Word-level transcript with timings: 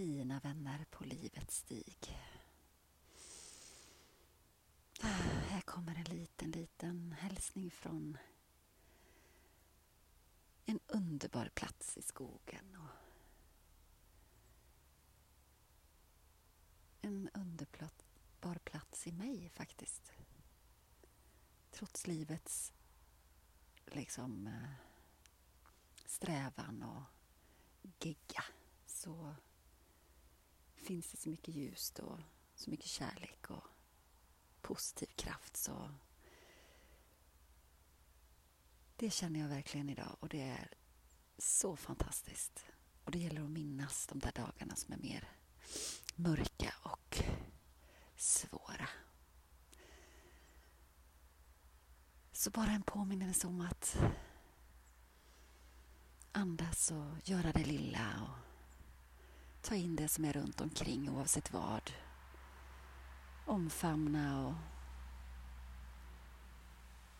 fina 0.00 0.40
vänner 0.40 0.84
på 0.90 1.04
livets 1.04 1.56
stig. 1.56 2.18
Här 5.00 5.60
kommer 5.60 5.94
en 5.94 6.16
liten, 6.16 6.50
liten 6.50 7.12
hälsning 7.12 7.70
från 7.70 8.18
en 10.66 10.80
underbar 10.86 11.50
plats 11.54 11.96
i 11.96 12.02
skogen. 12.02 12.76
Och 12.76 12.96
en 17.00 17.30
underbar 17.34 18.58
plats 18.64 19.06
i 19.06 19.12
mig 19.12 19.48
faktiskt. 19.48 20.12
Trots 21.70 22.06
livets 22.06 22.72
liksom 23.86 24.46
eh, 24.46 24.72
strävan 26.06 26.82
och 26.82 27.02
gegga 27.98 28.44
så 28.86 29.34
finns 30.90 31.10
det 31.10 31.16
så 31.16 31.28
mycket 31.28 31.54
ljus 31.54 31.90
och 31.90 32.18
så 32.54 32.70
mycket 32.70 32.86
kärlek 32.86 33.50
och 33.50 33.64
positiv 34.60 35.06
kraft 35.06 35.56
så 35.56 35.90
det 38.96 39.10
känner 39.10 39.40
jag 39.40 39.48
verkligen 39.48 39.90
idag 39.90 40.16
och 40.20 40.28
det 40.28 40.40
är 40.40 40.74
så 41.38 41.76
fantastiskt. 41.76 42.66
Och 43.04 43.10
det 43.10 43.18
gäller 43.18 43.44
att 43.44 43.50
minnas 43.50 44.06
de 44.06 44.18
där 44.18 44.32
dagarna 44.32 44.76
som 44.76 44.94
är 44.94 44.98
mer 44.98 45.28
mörka 46.16 46.74
och 46.82 47.22
svåra. 48.16 48.88
Så 52.32 52.50
bara 52.50 52.70
en 52.70 52.82
påminnelse 52.82 53.46
om 53.46 53.60
att 53.60 53.96
andas 56.32 56.90
och 56.90 57.28
göra 57.28 57.52
det 57.52 57.64
lilla 57.64 58.22
och 58.22 58.49
ta 59.62 59.74
in 59.74 59.96
det 59.96 60.08
som 60.08 60.24
är 60.24 60.32
runt 60.32 60.60
omkring 60.60 61.10
oavsett 61.10 61.52
vad. 61.52 61.92
Omfamna 63.46 64.46
och 64.46 64.54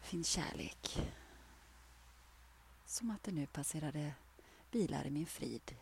finn 0.00 0.24
kärlek. 0.24 1.10
Som 2.86 3.10
att 3.10 3.22
det 3.22 3.32
nu 3.32 3.46
passerade 3.46 4.14
bilar 4.70 5.06
i 5.06 5.10
min 5.10 5.26
frid. 5.26 5.76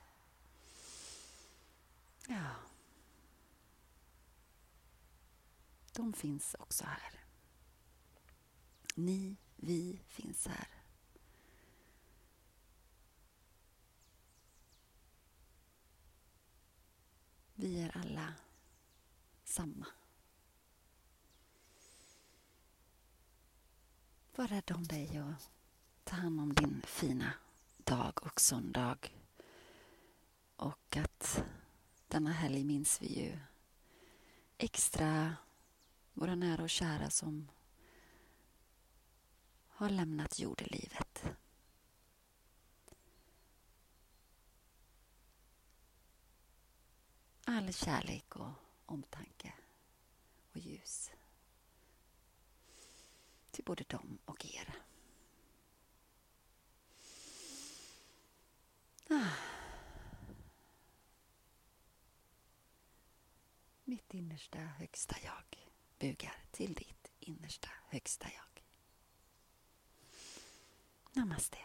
Ja. 2.28 2.50
De 5.92 6.12
finns 6.12 6.56
också 6.58 6.84
här. 6.84 7.20
Ni, 8.94 9.36
vi 9.56 10.00
finns 10.06 10.46
här. 10.46 10.77
Vi 17.60 17.80
är 17.80 17.96
alla 17.96 18.34
samma. 19.44 19.86
Var 24.36 24.48
rädd 24.48 24.72
om 24.74 24.84
dig 24.86 25.22
och 25.22 25.32
ta 26.04 26.16
hand 26.16 26.40
om 26.40 26.54
din 26.54 26.82
fina 26.86 27.32
dag 27.76 28.22
och 28.22 28.40
söndag. 28.40 28.96
Och 30.56 30.96
att 30.96 31.44
denna 32.08 32.32
helg 32.32 32.64
minns 32.64 33.02
vi 33.02 33.20
ju 33.20 33.38
extra 34.58 35.36
våra 36.12 36.34
nära 36.34 36.62
och 36.62 36.70
kära 36.70 37.10
som 37.10 37.50
har 39.68 39.90
lämnat 39.90 40.38
jordelivet. 40.38 41.07
All 47.50 47.72
kärlek 47.72 48.36
och 48.36 48.52
omtanke 48.86 49.52
och 50.52 50.58
ljus 50.58 51.10
till 53.50 53.64
både 53.64 53.84
dem 53.84 54.18
och 54.24 54.46
er. 54.46 54.74
Ah. 59.10 59.34
Mitt 63.84 64.14
innersta 64.14 64.58
högsta 64.58 65.16
jag 65.24 65.66
bugar 65.98 66.36
till 66.50 66.74
ditt 66.74 67.10
innersta 67.20 67.68
högsta 67.88 68.26
jag. 68.28 68.62
Namaste. 71.12 71.58